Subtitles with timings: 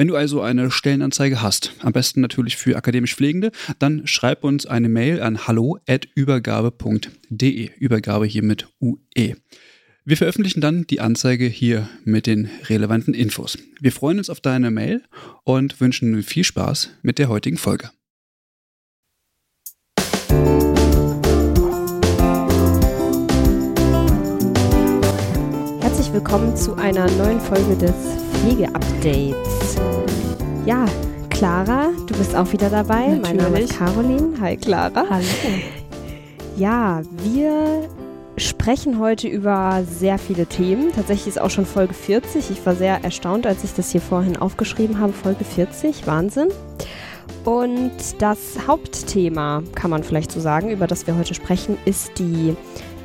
[0.00, 4.64] Wenn du also eine Stellenanzeige hast, am besten natürlich für akademisch Pflegende, dann schreib uns
[4.64, 7.70] eine Mail an hallo@übergabe.de.
[7.78, 9.36] Übergabe hier mit UE.
[10.06, 13.58] Wir veröffentlichen dann die Anzeige hier mit den relevanten Infos.
[13.78, 15.02] Wir freuen uns auf deine Mail
[15.44, 17.90] und wünschen viel Spaß mit der heutigen Folge.
[25.82, 29.76] Herzlich willkommen zu einer neuen Folge des Pflegeupdates.
[30.64, 30.86] Ja,
[31.28, 33.08] Clara, du bist auch wieder dabei.
[33.08, 33.22] Natürlich.
[33.22, 34.40] Mein Name ist Caroline.
[34.40, 35.04] Hi Clara.
[35.10, 35.26] Hallo.
[36.56, 37.86] Ja, wir
[38.38, 40.90] sprechen heute über sehr viele Themen.
[40.90, 42.50] Tatsächlich ist auch schon Folge 40.
[42.50, 45.12] Ich war sehr erstaunt, als ich das hier vorhin aufgeschrieben habe.
[45.12, 46.48] Folge 40, Wahnsinn.
[47.44, 52.56] Und das Hauptthema, kann man vielleicht so sagen, über das wir heute sprechen, ist die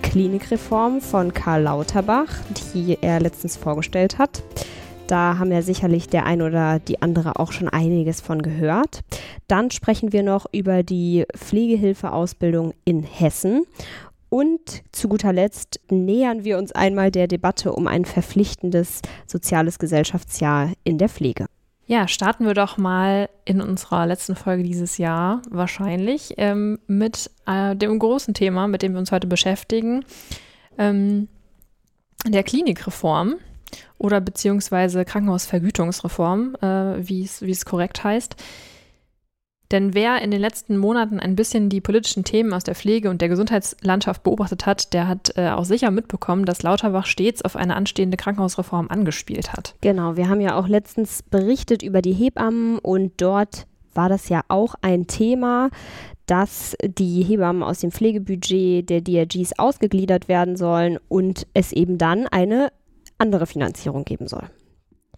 [0.02, 2.30] Klinikreform von Karl Lauterbach,
[2.74, 4.42] die er letztens vorgestellt hat.
[5.08, 9.02] Da haben ja sicherlich der ein oder die andere auch schon einiges von gehört.
[9.48, 13.66] Dann sprechen wir noch über die Pflegehilfeausbildung in Hessen.
[14.30, 20.72] Und zu guter Letzt nähern wir uns einmal der Debatte um ein verpflichtendes soziales Gesellschaftsjahr
[20.84, 21.46] in der Pflege.
[21.88, 27.76] Ja, starten wir doch mal in unserer letzten Folge dieses Jahr wahrscheinlich ähm, mit äh,
[27.76, 30.04] dem großen Thema, mit dem wir uns heute beschäftigen,
[30.80, 31.28] ähm,
[32.28, 33.36] der Klinikreform
[33.98, 38.36] oder beziehungsweise Krankenhausvergütungsreform, äh, wie es korrekt heißt.
[39.72, 43.22] Denn wer in den letzten Monaten ein bisschen die politischen Themen aus der Pflege und
[43.22, 47.76] der Gesundheitslandschaft beobachtet hat, der hat äh, auch sicher mitbekommen, dass Lauterbach stets auf eine
[47.76, 49.76] anstehende Krankenhausreform angespielt hat.
[49.82, 53.66] Genau, wir haben ja auch letztens berichtet über die Hebammen und dort
[53.96, 55.70] war das ja auch ein Thema,
[56.28, 62.28] dass die Hebammen aus dem Pflegebudget der DRGs ausgegliedert werden sollen und es eben dann
[62.28, 62.72] eine
[63.18, 64.50] andere Finanzierung geben soll.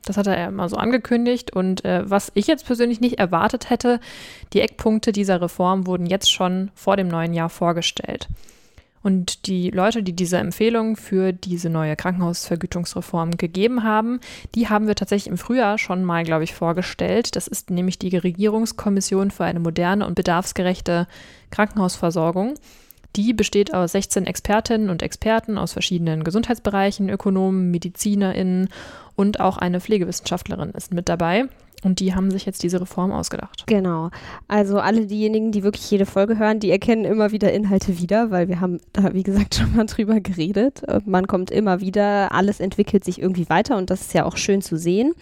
[0.05, 1.53] Das hat er immer so angekündigt.
[1.53, 3.99] Und äh, was ich jetzt persönlich nicht erwartet hätte,
[4.53, 8.27] die Eckpunkte dieser Reform wurden jetzt schon vor dem neuen Jahr vorgestellt.
[9.03, 14.19] Und die Leute, die diese Empfehlung für diese neue Krankenhausvergütungsreform gegeben haben,
[14.55, 17.35] die haben wir tatsächlich im Frühjahr schon mal, glaube ich, vorgestellt.
[17.35, 21.07] Das ist nämlich die Regierungskommission für eine moderne und bedarfsgerechte
[21.51, 22.55] Krankenhausversorgung.
[23.15, 28.69] Die besteht aus 16 Expertinnen und Experten aus verschiedenen Gesundheitsbereichen, Ökonomen, MedizinerInnen
[29.15, 31.45] und auch eine Pflegewissenschaftlerin ist mit dabei.
[31.83, 33.65] Und die haben sich jetzt diese Reform ausgedacht.
[33.67, 34.09] Genau.
[34.47, 38.47] Also alle diejenigen, die wirklich jede Folge hören, die erkennen immer wieder Inhalte wieder, weil
[38.47, 40.81] wir haben da, wie gesagt, schon mal drüber geredet.
[41.05, 44.61] Man kommt immer wieder, alles entwickelt sich irgendwie weiter und das ist ja auch schön
[44.61, 45.13] zu sehen.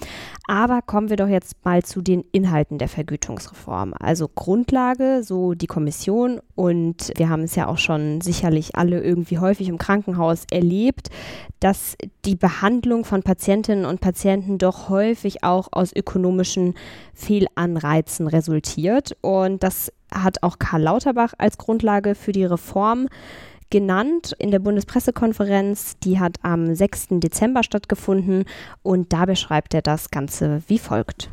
[0.48, 3.94] Aber kommen wir doch jetzt mal zu den Inhalten der Vergütungsreform.
[4.00, 9.40] Also Grundlage, so die Kommission und wir haben es ja auch schon sicherlich alle irgendwie
[9.40, 11.10] häufig im Krankenhaus erlebt,
[11.60, 16.45] dass die Behandlung von Patientinnen und Patienten doch häufig auch aus ökonomischen
[17.14, 19.18] Fehlanreizen resultiert.
[19.22, 23.08] Und das hat auch Karl Lauterbach als Grundlage für die Reform
[23.70, 25.98] genannt in der Bundespressekonferenz.
[26.04, 27.08] Die hat am 6.
[27.12, 28.46] Dezember stattgefunden
[28.84, 31.30] und da beschreibt er das Ganze wie folgt.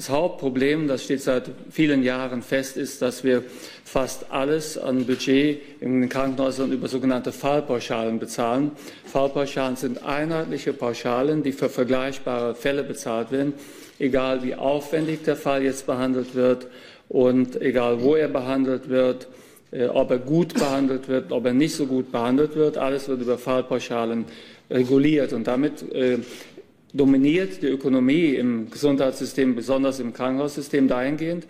[0.00, 3.44] Das Hauptproblem, das steht seit vielen Jahren fest, ist, dass wir
[3.84, 8.70] fast alles an Budget in den Krankenhäusern über sogenannte Fallpauschalen bezahlen.
[9.04, 13.52] Fallpauschalen sind einheitliche Pauschalen, die für vergleichbare Fälle bezahlt werden,
[13.98, 16.68] egal wie aufwendig der Fall jetzt behandelt wird
[17.10, 19.28] und egal wo er behandelt wird,
[19.70, 22.78] äh, ob er gut behandelt wird, ob er nicht so gut behandelt wird.
[22.78, 24.24] Alles wird über Fallpauschalen
[24.70, 26.20] reguliert und damit äh,
[26.92, 31.46] dominiert die Ökonomie im Gesundheitssystem, besonders im Krankenhaussystem dahingehend,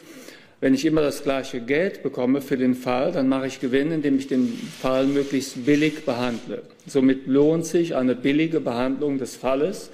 [0.60, 4.18] wenn ich immer das gleiche Geld bekomme für den Fall, dann mache ich Gewinn, indem
[4.18, 6.62] ich den Fall möglichst billig behandle.
[6.86, 9.90] Somit lohnt sich eine billige Behandlung des Falles,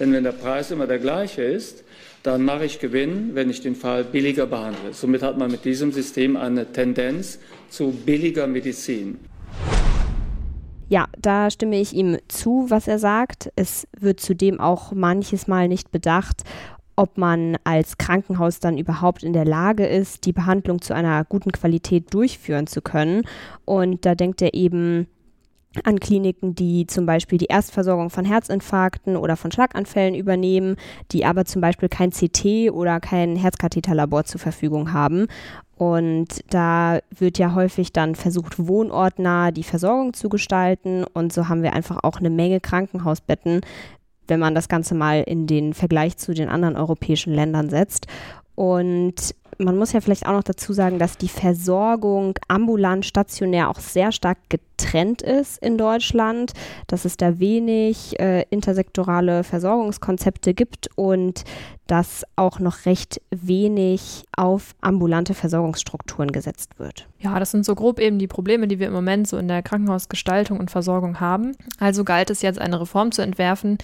[0.00, 1.84] denn wenn der Preis immer der gleiche ist,
[2.24, 4.92] dann mache ich Gewinn, wenn ich den Fall billiger behandle.
[4.92, 7.38] Somit hat man mit diesem System eine Tendenz
[7.70, 9.18] zu billiger Medizin.
[10.88, 13.52] Ja, da stimme ich ihm zu, was er sagt.
[13.56, 16.44] Es wird zudem auch manches Mal nicht bedacht,
[16.96, 21.52] ob man als Krankenhaus dann überhaupt in der Lage ist, die Behandlung zu einer guten
[21.52, 23.22] Qualität durchführen zu können.
[23.66, 25.06] Und da denkt er eben
[25.84, 30.76] an Kliniken, die zum Beispiel die Erstversorgung von Herzinfarkten oder von Schlaganfällen übernehmen,
[31.12, 35.26] die aber zum Beispiel kein CT oder kein Herzkatheterlabor zur Verfügung haben.
[35.78, 41.04] Und da wird ja häufig dann versucht, wohnortnah die Versorgung zu gestalten.
[41.04, 43.60] Und so haben wir einfach auch eine Menge Krankenhausbetten,
[44.26, 48.08] wenn man das Ganze mal in den Vergleich zu den anderen europäischen Ländern setzt.
[48.58, 53.78] Und man muss ja vielleicht auch noch dazu sagen, dass die Versorgung ambulant, stationär auch
[53.78, 56.54] sehr stark getrennt ist in Deutschland,
[56.88, 61.44] dass es da wenig äh, intersektorale Versorgungskonzepte gibt und
[61.86, 67.08] dass auch noch recht wenig auf ambulante Versorgungsstrukturen gesetzt wird.
[67.20, 69.62] Ja, das sind so grob eben die Probleme, die wir im Moment so in der
[69.62, 71.52] Krankenhausgestaltung und Versorgung haben.
[71.78, 73.78] Also galt es jetzt eine Reform zu entwerfen,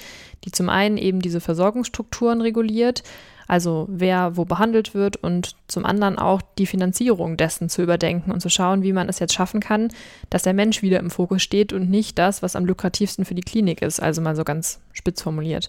[0.45, 3.05] die zum einen eben diese Versorgungsstrukturen reguliert,
[3.47, 8.41] also wer wo behandelt wird und zum anderen auch die Finanzierung dessen zu überdenken und
[8.41, 9.89] zu schauen, wie man es jetzt schaffen kann,
[10.31, 13.43] dass der Mensch wieder im Fokus steht und nicht das, was am lukrativsten für die
[13.43, 15.69] Klinik ist, also mal so ganz spitz formuliert.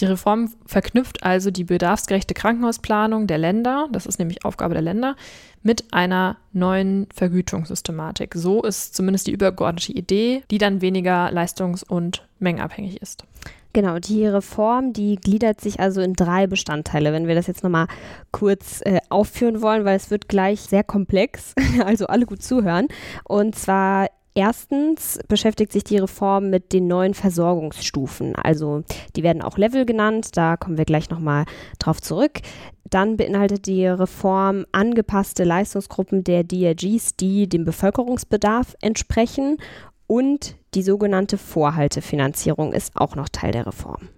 [0.00, 5.16] Die Reform verknüpft also die bedarfsgerechte Krankenhausplanung der Länder, das ist nämlich Aufgabe der Länder,
[5.62, 8.34] mit einer neuen Vergütungssystematik.
[8.34, 13.24] So ist zumindest die übergeordnete Idee, die dann weniger leistungs- und mengenabhängig ist.
[13.76, 17.88] Genau, die Reform, die gliedert sich also in drei Bestandteile, wenn wir das jetzt nochmal
[18.30, 21.52] kurz äh, aufführen wollen, weil es wird gleich sehr komplex,
[21.84, 22.88] also alle gut zuhören.
[23.24, 28.36] Und zwar Erstens beschäftigt sich die Reform mit den neuen Versorgungsstufen.
[28.36, 28.82] Also
[29.14, 31.46] die werden auch Level genannt, da kommen wir gleich nochmal
[31.78, 32.40] drauf zurück.
[32.84, 39.56] Dann beinhaltet die Reform angepasste Leistungsgruppen der DRGs, die dem Bevölkerungsbedarf entsprechen
[40.06, 44.08] und die sogenannte Vorhaltefinanzierung ist auch noch Teil der Reform.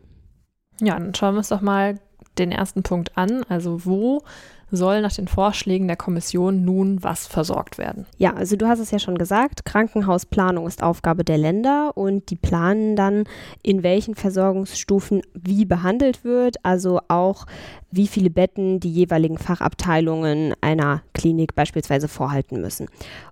[0.80, 2.00] Ja, dann schauen wir uns doch mal
[2.36, 3.44] den ersten Punkt an.
[3.48, 4.22] Also wo
[4.70, 8.06] soll nach den Vorschlägen der Kommission nun was versorgt werden?
[8.18, 12.36] Ja, also du hast es ja schon gesagt, Krankenhausplanung ist Aufgabe der Länder und die
[12.36, 13.24] planen dann,
[13.62, 17.46] in welchen Versorgungsstufen wie behandelt wird, also auch
[17.90, 22.88] wie viele Betten die jeweiligen Fachabteilungen einer Klinik beispielsweise vorhalten müssen.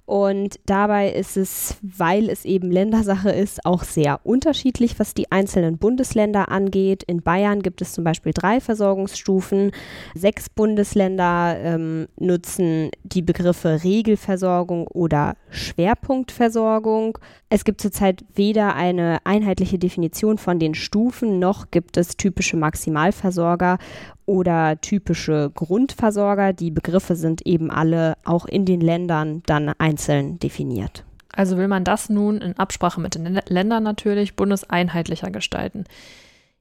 [0.06, 5.78] Und dabei ist es, weil es eben Ländersache ist, auch sehr unterschiedlich, was die einzelnen
[5.78, 7.02] Bundesländer angeht.
[7.02, 9.72] In Bayern gibt es zum Beispiel drei Versorgungsstufen.
[10.14, 11.25] Sechs Bundesländer
[11.56, 17.18] ähm, nutzen die Begriffe Regelversorgung oder Schwerpunktversorgung.
[17.48, 23.78] Es gibt zurzeit weder eine einheitliche Definition von den Stufen, noch gibt es typische Maximalversorger
[24.26, 26.52] oder typische Grundversorger.
[26.52, 31.04] Die Begriffe sind eben alle auch in den Ländern dann einzeln definiert.
[31.32, 35.84] Also will man das nun in Absprache mit den Ländern natürlich bundeseinheitlicher gestalten.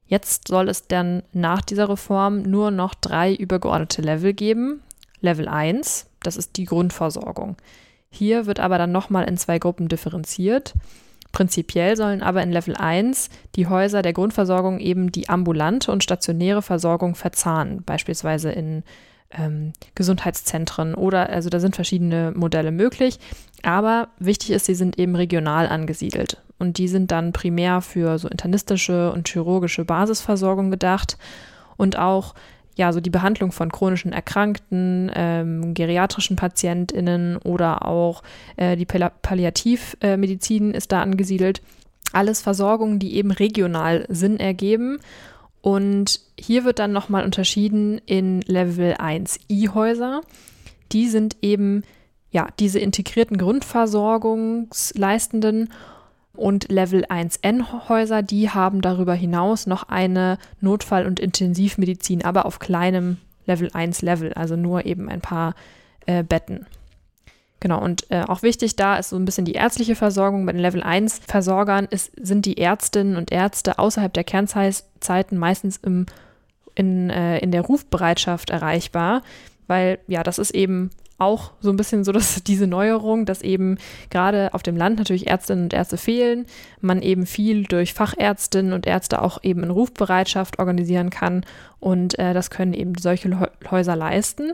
[0.06, 4.82] Jetzt soll es dann nach dieser Reform nur noch drei übergeordnete Level geben.
[5.20, 7.56] Level 1, das ist die Grundversorgung.
[8.10, 10.74] Hier wird aber dann nochmal in zwei Gruppen differenziert.
[11.32, 16.62] Prinzipiell sollen aber in Level 1 die Häuser der Grundversorgung eben die ambulante und stationäre
[16.62, 18.84] Versorgung verzahnen, beispielsweise in
[19.32, 23.18] ähm, Gesundheitszentren oder also da sind verschiedene Modelle möglich.
[23.62, 28.28] Aber wichtig ist, sie sind eben regional angesiedelt und die sind dann primär für so
[28.28, 31.18] internistische und chirurgische Basisversorgung gedacht
[31.76, 32.34] und auch
[32.76, 38.22] ja, so die Behandlung von chronischen Erkrankten, ähm, geriatrischen PatientInnen oder auch
[38.56, 41.62] äh, die Palliativmedizin ist da angesiedelt.
[42.12, 44.98] Alles Versorgungen, die eben regional Sinn ergeben.
[45.62, 50.20] Und hier wird dann nochmal unterschieden in Level 1 I-Häuser.
[50.92, 51.82] Die sind eben
[52.30, 55.70] ja diese integrierten Grundversorgungsleistenden
[56.36, 62.58] und Level 1N Häuser, die haben darüber hinaus noch eine Notfall- und Intensivmedizin, aber auf
[62.58, 65.54] kleinem Level 1 Level, also nur eben ein paar
[66.06, 66.66] äh, Betten.
[67.60, 70.44] Genau, und äh, auch wichtig da ist so ein bisschen die ärztliche Versorgung.
[70.44, 75.78] Bei den Level 1 Versorgern ist, sind die Ärztinnen und Ärzte außerhalb der Kernzeiten meistens
[75.78, 76.06] im,
[76.74, 79.22] in, äh, in der Rufbereitschaft erreichbar,
[79.66, 83.78] weil ja, das ist eben auch so ein bisschen so, dass diese Neuerung, dass eben
[84.10, 86.46] gerade auf dem Land natürlich Ärztinnen und Ärzte fehlen,
[86.80, 91.44] man eben viel durch Fachärztinnen und Ärzte auch eben in Rufbereitschaft organisieren kann
[91.78, 94.52] und äh, das können eben solche Häuser leisten.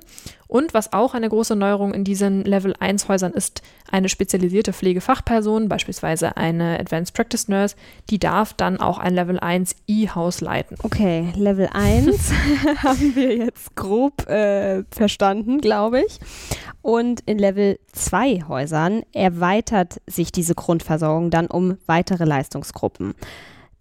[0.48, 5.68] Und was auch eine große Neuerung in diesen Level 1 Häusern ist, eine spezialisierte Pflegefachperson,
[5.68, 7.74] beispielsweise eine Advanced Practice Nurse,
[8.10, 10.76] die darf dann auch ein Level 1 E-Haus leiten.
[10.82, 12.32] Okay, Level 1
[12.82, 16.18] haben wir jetzt grob äh, verstanden, glaube ich.
[16.82, 23.14] Und in Level 2 Häusern erweitert sich diese Grundversorgung dann um weitere Leistungsgruppen.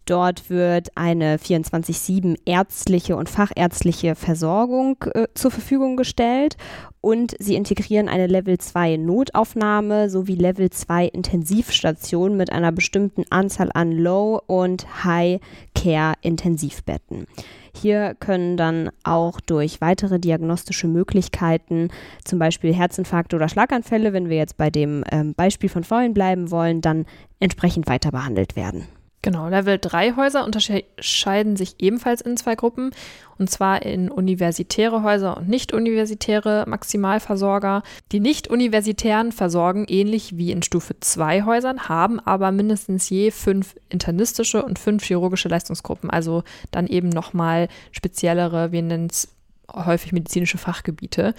[0.05, 6.57] Dort wird eine 24-7 ärztliche und fachärztliche Versorgung äh, zur Verfügung gestellt
[7.01, 13.69] und sie integrieren eine Level 2 Notaufnahme sowie Level 2 Intensivstation mit einer bestimmten Anzahl
[13.73, 17.27] an Low- und High-Care-Intensivbetten.
[17.73, 21.89] Hier können dann auch durch weitere diagnostische Möglichkeiten,
[22.23, 26.51] zum Beispiel Herzinfarkte oder Schlaganfälle, wenn wir jetzt bei dem ähm, Beispiel von vorhin bleiben
[26.51, 27.05] wollen, dann
[27.39, 28.87] entsprechend weiter behandelt werden.
[29.23, 32.89] Genau, Level 3 Häuser unterscheiden sich ebenfalls in zwei Gruppen,
[33.37, 37.83] und zwar in universitäre Häuser und nicht-universitäre Maximalversorger.
[38.11, 44.63] Die nicht-universitären versorgen ähnlich wie in Stufe 2 Häusern, haben aber mindestens je fünf internistische
[44.63, 49.27] und fünf chirurgische Leistungsgruppen, also dann eben nochmal speziellere, wir nennen es
[49.71, 51.35] häufig medizinische Fachgebiete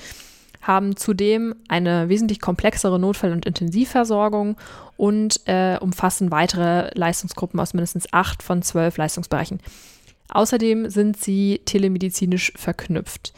[0.62, 4.56] haben zudem eine wesentlich komplexere Notfall- und Intensivversorgung
[4.96, 9.60] und äh, umfassen weitere Leistungsgruppen aus mindestens acht von zwölf Leistungsbereichen.
[10.28, 13.32] Außerdem sind sie telemedizinisch verknüpft.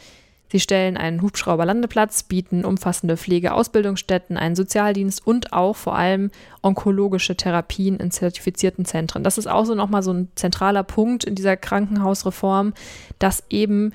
[0.51, 7.97] Sie stellen einen Hubschrauberlandeplatz, bieten umfassende Pflegeausbildungsstätten, einen Sozialdienst und auch vor allem onkologische Therapien
[7.97, 9.23] in zertifizierten Zentren.
[9.23, 12.73] Das ist auch so nochmal so ein zentraler Punkt in dieser Krankenhausreform,
[13.19, 13.91] dass eben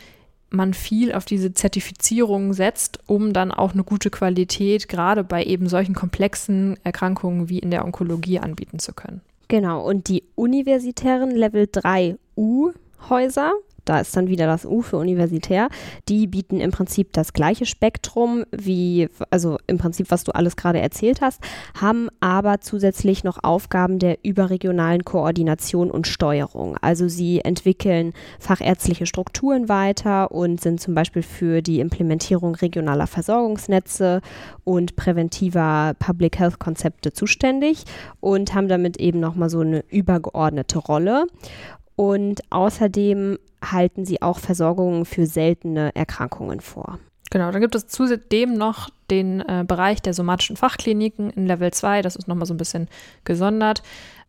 [0.51, 5.69] man viel auf diese Zertifizierung setzt, um dann auch eine gute Qualität gerade bei eben
[5.69, 9.21] solchen komplexen Erkrankungen wie in der Onkologie anbieten zu können.
[9.49, 13.53] Genau, und die universitären Level 3 U-Häuser,
[13.85, 15.69] da ist dann wieder das U für universitär,
[16.09, 20.81] die bieten im Prinzip das gleiche Spektrum wie, also im Prinzip, was du alles gerade
[20.81, 21.41] erzählt hast,
[21.81, 26.77] haben aber zusätzlich noch Aufgaben der überregionalen Koordination und Steuerung.
[26.81, 34.21] Also sie entwickeln fachärztliche Strukturen weiter und sind zum Beispiel für die Implementierung regionaler Versorgungsnetze
[34.65, 37.85] und präventiver Public Health Konzepte zuständig
[38.21, 41.27] und haben damit eben nochmal so eine übergeordnete Rolle.
[42.01, 46.99] Und außerdem halten sie auch Versorgungen für seltene Erkrankungen vor.
[47.31, 52.01] Genau, dann gibt es zudem noch den äh, Bereich der somatischen Fachkliniken in Level 2.
[52.01, 52.89] Das ist nochmal so ein bisschen
[53.25, 53.83] gesondert.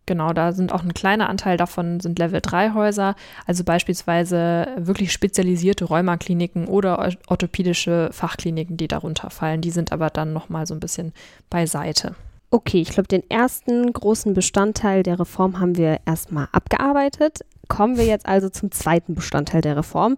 [0.05, 3.15] Genau, da sind auch ein kleiner Anteil davon sind Level 3 Häuser,
[3.47, 9.61] also beispielsweise wirklich spezialisierte Rheumakliniken oder orthopädische Fachkliniken, die darunter fallen.
[9.61, 11.13] Die sind aber dann nochmal so ein bisschen
[11.49, 12.15] beiseite.
[12.53, 17.45] Okay, ich glaube, den ersten großen Bestandteil der Reform haben wir erstmal abgearbeitet.
[17.71, 20.17] Kommen wir jetzt also zum zweiten Bestandteil der Reform,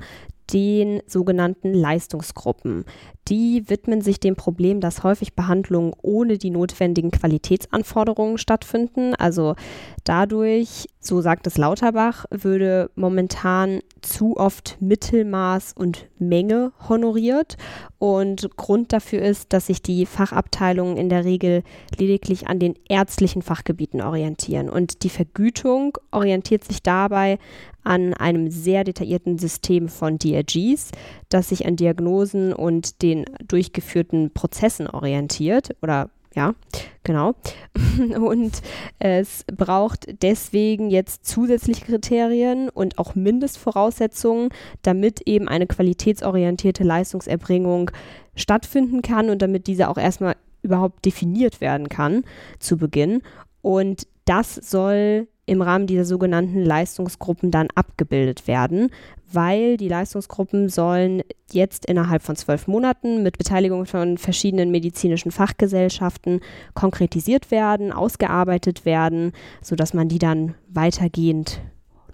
[0.51, 2.83] den sogenannten Leistungsgruppen.
[3.27, 9.13] Die widmen sich dem Problem, dass häufig Behandlungen ohne die notwendigen Qualitätsanforderungen stattfinden.
[9.13, 9.53] Also
[10.03, 17.57] dadurch, so sagt es Lauterbach, würde momentan zu oft Mittelmaß und Menge honoriert.
[17.98, 21.63] Und Grund dafür ist, dass sich die Fachabteilungen in der Regel
[21.98, 24.69] lediglich an den ärztlichen Fachgebieten orientieren.
[24.69, 27.39] Und die Vergütung orientiert sich dabei
[27.83, 30.91] an einem sehr detaillierten System von DRGs,
[31.29, 36.56] das sich an Diagnosen und den durchgeführten Prozessen orientiert oder ja,
[37.04, 37.36] genau.
[38.16, 38.62] Und
[39.00, 44.50] es braucht deswegen jetzt zusätzliche Kriterien und auch Mindestvoraussetzungen,
[44.82, 47.92] damit eben eine qualitätsorientierte Leistungserbringung
[48.36, 52.24] stattfinden kann und damit diese auch erstmal überhaupt definiert werden kann
[52.60, 53.22] zu Beginn.
[53.62, 58.90] Und das soll im Rahmen dieser sogenannten Leistungsgruppen dann abgebildet werden,
[59.32, 61.22] weil die Leistungsgruppen sollen
[61.52, 66.40] jetzt innerhalb von zwölf Monaten mit Beteiligung von verschiedenen medizinischen Fachgesellschaften
[66.74, 71.62] konkretisiert werden, ausgearbeitet werden, sodass man die dann weitergehend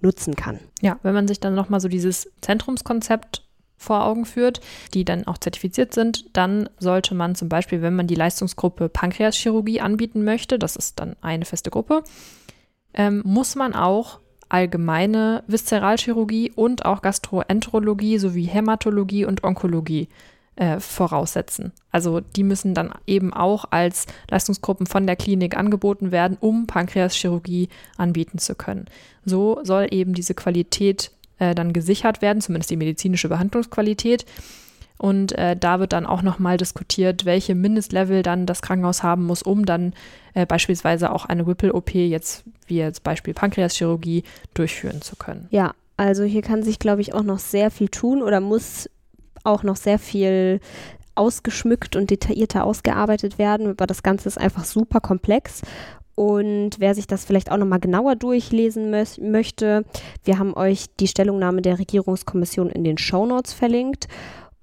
[0.01, 0.59] nutzen kann.
[0.81, 3.43] Ja, wenn man sich dann nochmal so dieses Zentrumskonzept
[3.77, 4.59] vor Augen führt,
[4.93, 9.81] die dann auch zertifiziert sind, dann sollte man zum Beispiel, wenn man die Leistungsgruppe Pankreaschirurgie
[9.81, 12.03] anbieten möchte, das ist dann eine feste Gruppe,
[12.93, 14.19] ähm, muss man auch
[14.49, 20.09] allgemeine Viszeralchirurgie und auch Gastroenterologie sowie Hämatologie und Onkologie
[20.55, 21.71] äh, voraussetzen.
[21.91, 27.69] Also die müssen dann eben auch als Leistungsgruppen von der Klinik angeboten werden, um Pankreaschirurgie
[27.97, 28.85] anbieten zu können.
[29.23, 34.25] So soll eben diese Qualität äh, dann gesichert werden, zumindest die medizinische Behandlungsqualität.
[34.99, 39.41] Und äh, da wird dann auch nochmal diskutiert, welche Mindestlevel dann das Krankenhaus haben muss,
[39.41, 39.93] um dann
[40.35, 45.47] äh, beispielsweise auch eine Whipple-OP, jetzt wie jetzt Beispiel Pankreaschirurgie, durchführen zu können.
[45.49, 48.89] Ja, also hier kann sich, glaube ich, auch noch sehr viel tun oder muss
[49.43, 50.59] auch noch sehr viel
[51.15, 55.61] ausgeschmückt und detaillierter ausgearbeitet werden, aber das Ganze ist einfach super komplex
[56.19, 59.85] und wer sich das vielleicht auch nochmal genauer durchlesen mö möchte,
[60.25, 64.09] wir haben euch die Stellungnahme der Regierungskommission in den Shownotes verlinkt.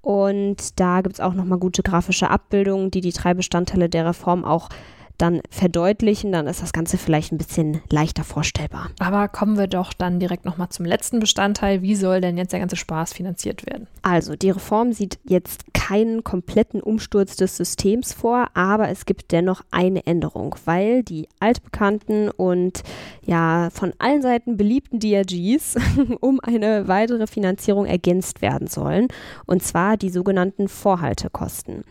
[0.01, 4.45] Und da gibt es auch nochmal gute grafische Abbildungen, die die drei Bestandteile der Reform
[4.45, 4.69] auch
[5.17, 8.89] dann verdeutlichen, dann ist das Ganze vielleicht ein bisschen leichter vorstellbar.
[8.99, 11.81] Aber kommen wir doch dann direkt nochmal zum letzten Bestandteil.
[11.81, 13.87] Wie soll denn jetzt der ganze Spaß finanziert werden?
[14.01, 19.61] Also, die Reform sieht jetzt keinen kompletten Umsturz des Systems vor, aber es gibt dennoch
[19.71, 22.83] eine Änderung, weil die altbekannten und
[23.25, 25.75] ja von allen Seiten beliebten DRGs
[26.19, 29.07] um eine weitere Finanzierung ergänzt werden sollen,
[29.45, 31.83] und zwar die sogenannten Vorhaltekosten.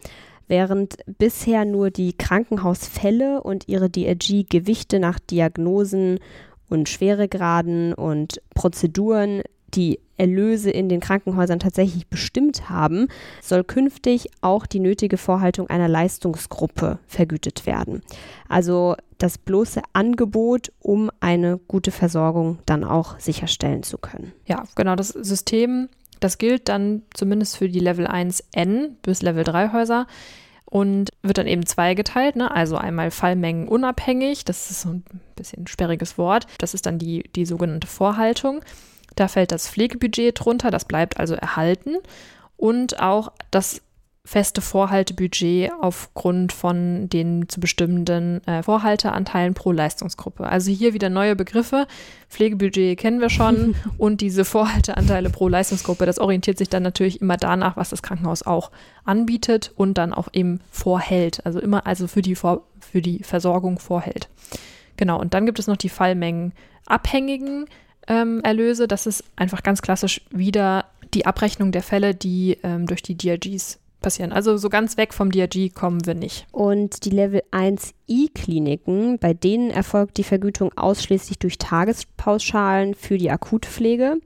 [0.49, 6.21] Während bisher nur die Krankenhausfälle und ihre DRG-Gewichte nach Diagnosen
[6.69, 9.43] und Schweregraden und Prozeduren
[9.75, 13.09] die Erlöse in den Krankenhäusern tatsächlich bestimmt haben,
[13.43, 18.03] soll künftig auch die nötige Vorhaltung einer Leistungsgruppe vergütet werden.
[18.49, 24.33] Also das bloße Angebot, um eine gute Versorgung dann auch sicherstellen zu können.
[24.47, 25.89] Ja, genau, das System
[26.21, 30.07] das gilt dann zumindest für die Level 1N bis Level 3 Häuser
[30.65, 32.37] und wird dann eben zweigeteilt.
[32.37, 32.51] Ne?
[32.51, 35.05] Also einmal Fallmengen unabhängig, das ist so ein
[35.37, 36.47] bisschen ein sperriges Wort.
[36.59, 38.63] Das ist dann die, die sogenannte Vorhaltung.
[39.15, 41.97] Da fällt das Pflegebudget drunter, das bleibt also erhalten.
[42.57, 43.83] Und auch das
[44.27, 50.49] feste Vorhaltebudget aufgrund von den zu bestimmenden äh, Vorhalteanteilen pro Leistungsgruppe.
[50.49, 51.87] Also hier wieder neue Begriffe.
[52.29, 57.37] Pflegebudget kennen wir schon und diese Vorhalteanteile pro Leistungsgruppe, das orientiert sich dann natürlich immer
[57.37, 58.73] danach, was das Krankenhaus auch
[59.05, 61.47] anbietet und dann auch eben vorhält.
[61.47, 64.29] Also immer also für die, Vor für die Versorgung vorhält.
[64.97, 66.53] Genau, und dann gibt es noch die Fallmengen
[66.85, 67.67] abhängigen
[68.09, 68.89] ähm, Erlöse.
[68.89, 73.79] Das ist einfach ganz klassisch wieder die Abrechnung der Fälle, die ähm, durch die DRGs
[74.07, 74.31] passieren.
[74.31, 76.47] Also so ganz weg vom DRG kommen wir nicht.
[76.53, 84.19] Und die Level 1i-Kliniken, bei denen erfolgt die Vergütung ausschließlich durch Tagespauschalen für die Akutpflege.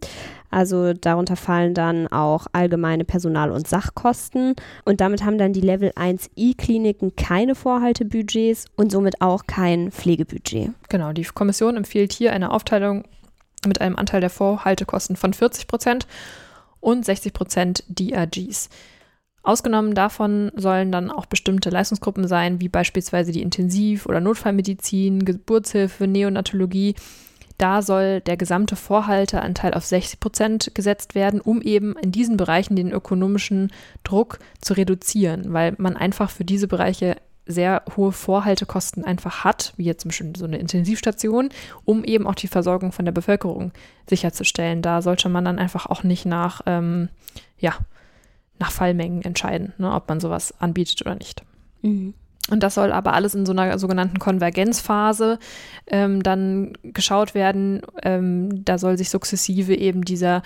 [0.50, 4.54] Also darunter fallen dann auch allgemeine Personal- und Sachkosten.
[4.84, 10.72] Und damit haben dann die Level 1i-Kliniken keine Vorhaltebudgets und somit auch kein Pflegebudget.
[10.90, 13.04] Genau, die Kommission empfiehlt hier eine Aufteilung
[13.66, 16.06] mit einem Anteil der Vorhaltekosten von 40 Prozent
[16.80, 18.68] und 60 Prozent DRGs.
[19.42, 26.06] Ausgenommen davon sollen dann auch bestimmte Leistungsgruppen sein, wie beispielsweise die Intensiv- oder Notfallmedizin, Geburtshilfe,
[26.06, 26.94] Neonatologie.
[27.56, 32.76] Da soll der gesamte Vorhalteanteil auf 60 Prozent gesetzt werden, um eben in diesen Bereichen
[32.76, 33.70] den ökonomischen
[34.02, 37.16] Druck zu reduzieren, weil man einfach für diese Bereiche
[37.46, 41.50] sehr hohe Vorhaltekosten einfach hat, wie jetzt zum Beispiel so eine Intensivstation,
[41.84, 43.72] um eben auch die Versorgung von der Bevölkerung
[44.08, 44.82] sicherzustellen.
[44.82, 47.08] Da sollte man dann einfach auch nicht nach, ähm,
[47.58, 47.74] ja,
[48.60, 51.42] nach Fallmengen entscheiden, ne, ob man sowas anbietet oder nicht.
[51.82, 52.14] Mhm.
[52.50, 55.38] Und das soll aber alles in so einer sogenannten Konvergenzphase
[55.86, 57.82] ähm, dann geschaut werden.
[58.02, 60.42] Ähm, da soll sich sukzessive eben dieser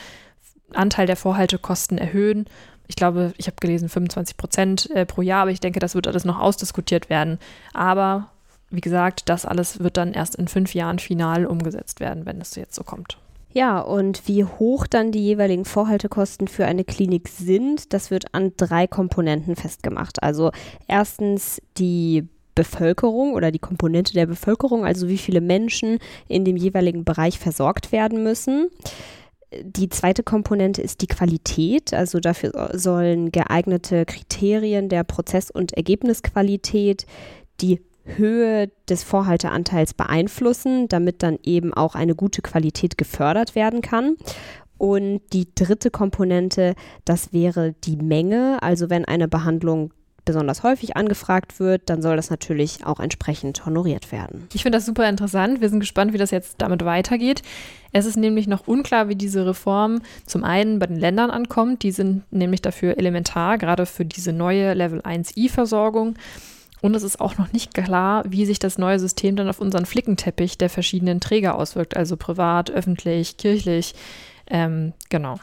[0.72, 2.46] Anteil der Vorhaltekosten erhöhen.
[2.86, 6.06] Ich glaube, ich habe gelesen 25 Prozent äh, pro Jahr, aber ich denke, das wird
[6.06, 7.38] alles noch ausdiskutiert werden.
[7.72, 8.30] Aber
[8.70, 12.54] wie gesagt, das alles wird dann erst in fünf Jahren final umgesetzt werden, wenn es
[12.54, 13.18] jetzt so kommt.
[13.54, 18.52] Ja, und wie hoch dann die jeweiligen Vorhaltekosten für eine Klinik sind, das wird an
[18.56, 20.20] drei Komponenten festgemacht.
[20.24, 20.50] Also
[20.88, 27.04] erstens die Bevölkerung oder die Komponente der Bevölkerung, also wie viele Menschen in dem jeweiligen
[27.04, 28.70] Bereich versorgt werden müssen.
[29.62, 37.06] Die zweite Komponente ist die Qualität, also dafür sollen geeignete Kriterien der Prozess- und Ergebnisqualität,
[37.60, 44.16] die Höhe des Vorhalteanteils beeinflussen, damit dann eben auch eine gute Qualität gefördert werden kann.
[44.76, 48.58] Und die dritte Komponente, das wäre die Menge.
[48.60, 49.92] Also wenn eine Behandlung
[50.24, 54.48] besonders häufig angefragt wird, dann soll das natürlich auch entsprechend honoriert werden.
[54.54, 55.60] Ich finde das super interessant.
[55.60, 57.42] Wir sind gespannt, wie das jetzt damit weitergeht.
[57.92, 61.82] Es ist nämlich noch unklar, wie diese Reform zum einen bei den Ländern ankommt.
[61.82, 66.14] Die sind nämlich dafür elementar, gerade für diese neue Level 1i-Versorgung.
[66.84, 69.86] Und es ist auch noch nicht klar, wie sich das neue System dann auf unseren
[69.86, 73.94] Flickenteppich der verschiedenen Träger auswirkt, also privat, öffentlich, kirchlich.
[74.50, 75.40] Ähm, genau.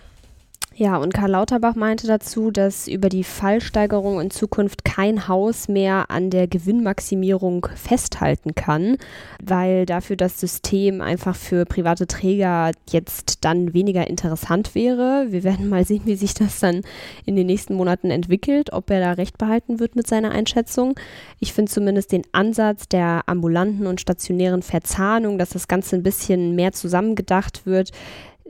[0.74, 6.10] Ja, und Karl Lauterbach meinte dazu, dass über die Fallsteigerung in Zukunft kein Haus mehr
[6.10, 8.96] an der Gewinnmaximierung festhalten kann,
[9.44, 15.28] weil dafür das System einfach für private Träger jetzt dann weniger interessant wäre.
[15.30, 16.84] Wir werden mal sehen, wie sich das dann
[17.26, 20.96] in den nächsten Monaten entwickelt, ob er da recht behalten wird mit seiner Einschätzung.
[21.42, 26.56] Ich finde zumindest den Ansatz der ambulanten und stationären Verzahnung, dass das Ganze ein bisschen
[26.56, 27.92] mehr zusammengedacht wird,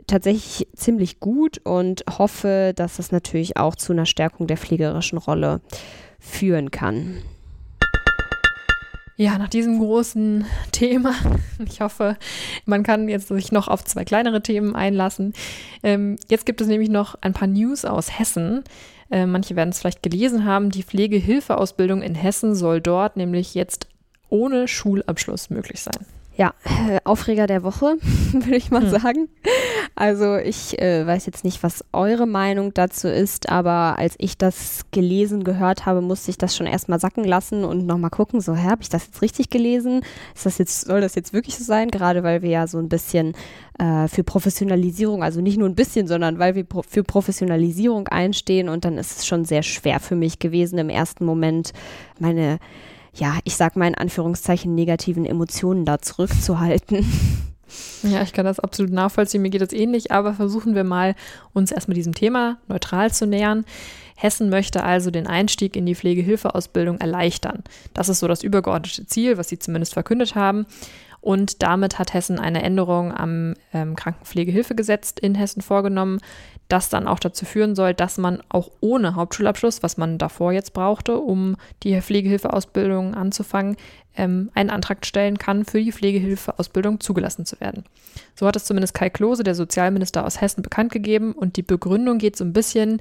[0.07, 5.61] tatsächlich ziemlich gut und hoffe, dass das natürlich auch zu einer Stärkung der pflegerischen Rolle
[6.19, 7.17] führen kann.
[9.17, 11.13] Ja, nach diesem großen Thema,
[11.63, 12.17] ich hoffe,
[12.65, 15.33] man kann jetzt sich noch auf zwei kleinere Themen einlassen.
[15.83, 18.63] Ähm, jetzt gibt es nämlich noch ein paar News aus Hessen.
[19.11, 20.71] Äh, manche werden es vielleicht gelesen haben.
[20.71, 23.87] Die Pflegehilfeausbildung in Hessen soll dort nämlich jetzt
[24.29, 26.05] ohne Schulabschluss möglich sein.
[26.41, 26.55] Ja,
[26.89, 27.97] äh, Aufreger der Woche,
[28.31, 28.89] würde ich mal hm.
[28.89, 29.29] sagen.
[29.93, 34.87] Also ich äh, weiß jetzt nicht, was eure Meinung dazu ist, aber als ich das
[34.89, 38.69] gelesen, gehört habe, musste ich das schon erstmal sacken lassen und nochmal gucken, so, hä,
[38.69, 40.01] habe ich das jetzt richtig gelesen?
[40.33, 41.91] Ist das jetzt, soll das jetzt wirklich so sein?
[41.91, 43.35] Gerade weil wir ja so ein bisschen
[43.77, 48.67] äh, für Professionalisierung, also nicht nur ein bisschen, sondern weil wir pro für Professionalisierung einstehen
[48.67, 51.71] und dann ist es schon sehr schwer für mich gewesen, im ersten Moment
[52.17, 52.57] meine
[53.13, 57.05] ja, ich sag mal in Anführungszeichen, negativen Emotionen da zurückzuhalten.
[58.03, 59.41] Ja, ich kann das absolut nachvollziehen.
[59.41, 61.15] Mir geht das ähnlich, aber versuchen wir mal,
[61.53, 63.63] uns erstmal diesem Thema neutral zu nähern.
[64.17, 67.63] Hessen möchte also den Einstieg in die Pflegehilfeausbildung erleichtern.
[67.93, 70.65] Das ist so das übergeordnete Ziel, was sie zumindest verkündet haben.
[71.21, 76.19] Und damit hat Hessen eine Änderung am ähm, Krankenpflegehilfegesetz in Hessen vorgenommen,
[76.67, 80.73] das dann auch dazu führen soll, dass man auch ohne Hauptschulabschluss, was man davor jetzt
[80.73, 83.77] brauchte, um die Pflegehilfeausbildung anzufangen,
[84.15, 87.83] ähm, einen Antrag stellen kann, für die Pflegehilfeausbildung zugelassen zu werden.
[88.35, 91.33] So hat es zumindest Kai Klose, der Sozialminister aus Hessen, bekannt gegeben.
[91.33, 92.99] Und die Begründung geht so ein bisschen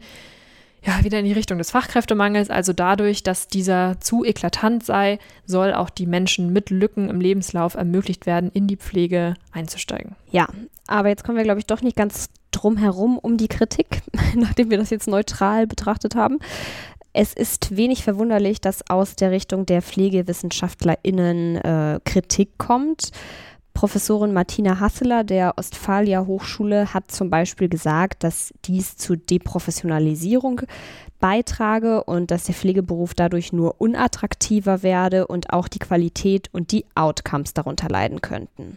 [0.83, 2.51] ja, wieder in die Richtung des Fachkräftemangels.
[2.51, 7.75] Also dadurch, dass dieser zu eklatant sei, soll auch die Menschen mit Lücken im Lebenslauf
[7.75, 10.17] ermöglicht werden, in die Pflege einzusteigen.
[10.31, 10.47] Ja,
[10.87, 14.03] aber jetzt kommen wir, glaube ich, doch nicht ganz drum herum um die Kritik,
[14.35, 16.39] nachdem wir das jetzt neutral betrachtet haben.
[17.13, 23.11] Es ist wenig verwunderlich, dass aus der Richtung der PflegewissenschaftlerInnen äh, Kritik kommt.
[23.81, 30.61] Professorin Martina Hasseler der Ostfalia Hochschule hat zum Beispiel gesagt, dass dies zu Deprofessionalisierung
[31.19, 36.85] beitrage und dass der Pflegeberuf dadurch nur unattraktiver werde und auch die Qualität und die
[36.95, 38.77] Outcomes darunter leiden könnten.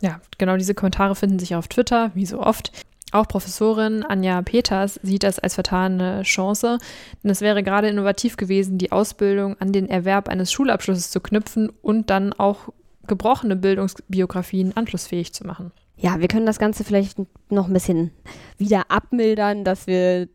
[0.00, 2.72] Ja, genau diese Kommentare finden sich auf Twitter, wie so oft.
[3.12, 6.78] Auch Professorin Anja Peters sieht das als vertane Chance,
[7.22, 11.70] denn es wäre gerade innovativ gewesen, die Ausbildung an den Erwerb eines Schulabschlusses zu knüpfen
[11.82, 12.70] und dann auch
[13.06, 15.72] gebrochene Bildungsbiografien anschlussfähig zu machen.
[15.96, 17.18] Ja, wir können das Ganze vielleicht
[17.50, 18.10] noch ein bisschen
[18.58, 20.28] wieder abmildern, dass wir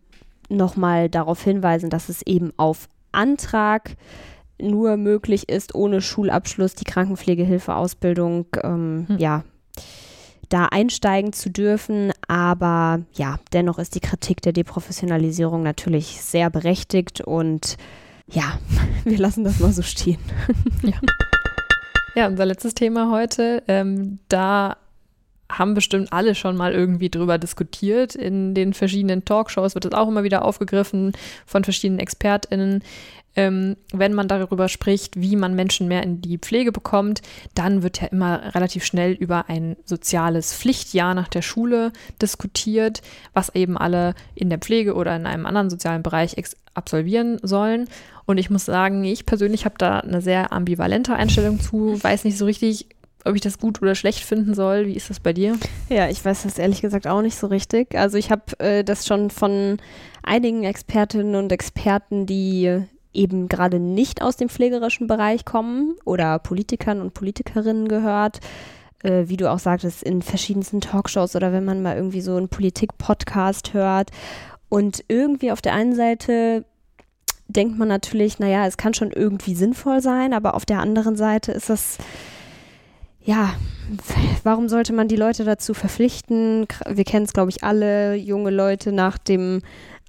[0.49, 3.95] nochmal darauf hinweisen, dass es eben auf Antrag
[4.62, 9.17] nur möglich ist, ohne Schulabschluss die Krankenpflegehilfeausbildung ähm, hm.
[9.17, 9.43] ja,
[10.49, 12.12] da einsteigen zu dürfen.
[12.27, 17.77] Aber ja, dennoch ist die Kritik der Deprofessionalisierung natürlich sehr berechtigt und
[18.27, 18.60] ja,
[19.05, 20.19] wir lassen das mal so stehen.
[20.84, 20.99] ja.
[22.15, 23.63] Ja, unser letztes Thema heute.
[23.67, 24.77] Ähm, da
[25.51, 28.15] haben bestimmt alle schon mal irgendwie drüber diskutiert.
[28.15, 31.13] In den verschiedenen Talkshows wird es auch immer wieder aufgegriffen
[31.45, 32.83] von verschiedenen ExpertInnen
[33.35, 37.21] ähm, wenn man darüber spricht, wie man Menschen mehr in die Pflege bekommt,
[37.55, 43.01] dann wird ja immer relativ schnell über ein soziales Pflichtjahr nach der Schule diskutiert,
[43.33, 46.35] was eben alle in der Pflege oder in einem anderen sozialen Bereich
[46.73, 47.88] absolvieren sollen.
[48.25, 52.38] Und ich muss sagen, ich persönlich habe da eine sehr ambivalente Einstellung zu, weiß nicht
[52.38, 52.88] so richtig,
[53.25, 54.88] ob ich das gut oder schlecht finden soll.
[54.88, 55.58] Wie ist das bei dir?
[55.89, 57.95] Ja, ich weiß das ehrlich gesagt auch nicht so richtig.
[57.95, 59.77] Also ich habe äh, das schon von
[60.23, 62.82] einigen Expertinnen und Experten, die
[63.13, 68.39] eben gerade nicht aus dem pflegerischen Bereich kommen oder Politikern und Politikerinnen gehört,
[69.03, 72.49] äh, wie du auch sagtest, in verschiedensten Talkshows oder wenn man mal irgendwie so einen
[72.49, 74.12] Politik-Podcast hört.
[74.69, 76.65] Und irgendwie auf der einen Seite
[77.47, 81.51] denkt man natürlich, naja, es kann schon irgendwie sinnvoll sein, aber auf der anderen Seite
[81.51, 81.97] ist das,
[83.29, 83.53] ja,
[84.43, 86.65] warum sollte man die Leute dazu verpflichten?
[86.87, 89.61] Wir kennen es, glaube ich, alle, junge Leute nach dem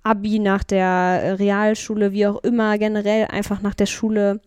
[0.02, 4.40] Abi, nach der Realschule, wie auch immer, generell einfach nach der Schule.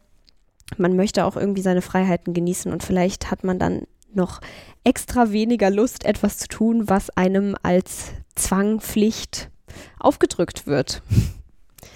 [0.77, 4.41] Man möchte auch irgendwie seine Freiheiten genießen und vielleicht hat man dann noch
[4.83, 9.51] extra weniger Lust, etwas zu tun, was einem als Zwang, Pflicht
[9.99, 11.03] aufgedrückt wird.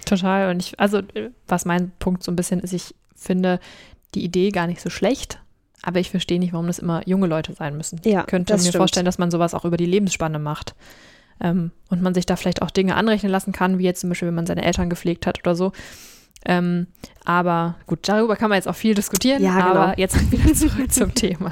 [0.04, 0.52] Total.
[0.52, 1.02] Und ich, also,
[1.48, 3.58] was mein Punkt so ein bisschen ist, ich finde
[4.14, 5.40] die Idee gar nicht so schlecht,
[5.82, 8.00] aber ich verstehe nicht, warum das immer junge Leute sein müssen.
[8.04, 8.76] Ja, ich könnte mir stimmt.
[8.76, 10.74] vorstellen, dass man sowas auch über die Lebensspanne macht.
[11.40, 14.26] Ähm, und man sich da vielleicht auch Dinge anrechnen lassen kann, wie jetzt zum Beispiel,
[14.26, 15.72] wenn man seine Eltern gepflegt hat oder so.
[16.44, 16.86] Ähm,
[17.24, 19.42] aber gut, darüber kann man jetzt auch viel diskutieren.
[19.42, 19.80] Ja, genau.
[19.80, 21.50] Aber jetzt wieder zurück zum Thema.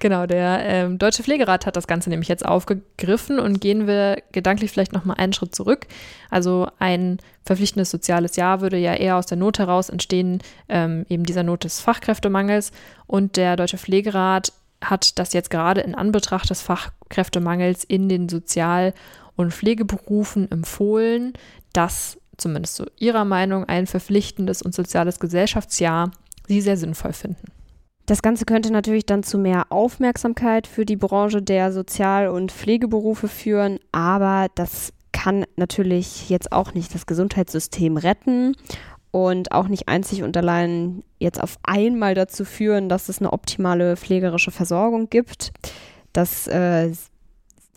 [0.00, 4.70] Genau, der ähm, Deutsche Pflegerat hat das Ganze nämlich jetzt aufgegriffen und gehen wir gedanklich
[4.70, 5.86] vielleicht nochmal einen Schritt zurück.
[6.30, 11.24] Also ein verpflichtendes soziales Jahr würde ja eher aus der Not heraus entstehen, ähm, eben
[11.24, 12.70] dieser Not des Fachkräftemangels.
[13.06, 14.52] Und der Deutsche Pflegerat
[14.84, 18.94] hat das jetzt gerade in Anbetracht des Fachkräftemangels in den Sozial-
[19.34, 21.32] und Pflegeberufen empfohlen,
[21.72, 26.12] dass zumindest so ihrer Meinung ein verpflichtendes und soziales Gesellschaftsjahr
[26.46, 27.50] sie sehr sinnvoll finden.
[28.08, 33.28] Das Ganze könnte natürlich dann zu mehr Aufmerksamkeit für die Branche der Sozial- und Pflegeberufe
[33.28, 38.56] führen, aber das kann natürlich jetzt auch nicht das Gesundheitssystem retten.
[39.10, 43.96] und auch nicht einzig und allein jetzt auf einmal dazu führen, dass es eine optimale
[43.96, 45.52] pflegerische Versorgung gibt.
[46.12, 46.92] Das äh,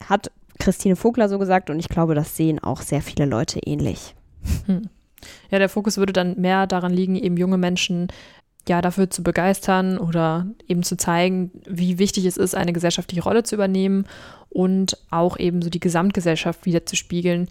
[0.06, 4.14] hat Christine Vogler so gesagt und ich glaube, das sehen auch sehr viele Leute ähnlich.
[4.66, 4.90] Hm.
[5.50, 8.08] Ja, der Fokus würde dann mehr daran liegen, eben junge Menschen
[8.68, 13.44] ja dafür zu begeistern oder eben zu zeigen, wie wichtig es ist, eine gesellschaftliche Rolle
[13.44, 14.06] zu übernehmen
[14.52, 17.48] und auch eben so die Gesamtgesellschaft wieder zu spiegeln,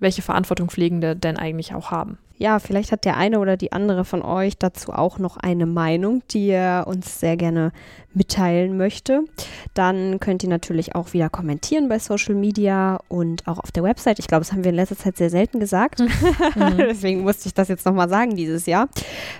[0.00, 4.04] welche Verantwortung Pflegende denn eigentlich auch haben ja, vielleicht hat der eine oder die andere
[4.04, 7.72] von euch dazu auch noch eine Meinung, die er uns sehr gerne
[8.14, 9.24] mitteilen möchte.
[9.74, 14.20] Dann könnt ihr natürlich auch wieder kommentieren bei Social Media und auch auf der Website.
[14.20, 15.98] Ich glaube, das haben wir in letzter Zeit sehr selten gesagt.
[15.98, 16.08] Mhm.
[16.78, 18.88] Deswegen musste ich das jetzt nochmal sagen dieses Jahr,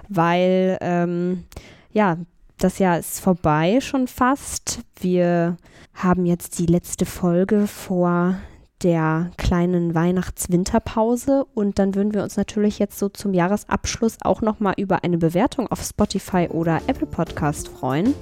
[0.08, 1.44] weil ähm,
[1.92, 2.18] ja,
[2.58, 4.80] das Jahr ist vorbei schon fast.
[5.00, 5.56] Wir
[5.94, 8.36] haben jetzt die letzte Folge vor
[8.82, 14.74] der kleinen Weihnachts-Winterpause und dann würden wir uns natürlich jetzt so zum Jahresabschluss auch nochmal
[14.76, 18.14] über eine Bewertung auf Spotify oder Apple Podcast freuen.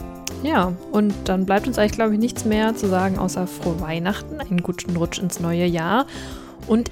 [0.43, 4.41] Ja, und dann bleibt uns eigentlich, glaube ich, nichts mehr zu sagen, außer frohe Weihnachten,
[4.41, 6.07] einen guten Rutsch ins neue Jahr.
[6.67, 6.91] Und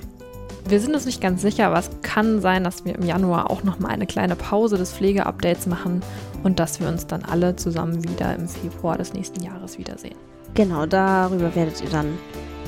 [0.67, 3.65] wir sind uns nicht ganz sicher, aber es kann sein, dass wir im Januar auch
[3.65, 6.03] nochmal eine kleine Pause des Pflegeupdates machen
[6.43, 10.17] und dass wir uns dann alle zusammen wieder im Februar des nächsten Jahres wiedersehen.
[10.55, 12.19] Genau, darüber werdet ihr dann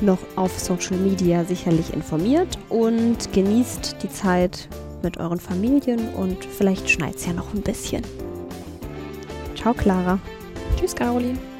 [0.01, 4.67] noch auf Social Media sicherlich informiert und genießt die Zeit
[5.01, 8.03] mit euren Familien und vielleicht schneit es ja noch ein bisschen.
[9.55, 10.19] Ciao, Clara.
[10.77, 11.56] Tschüss, Caroline.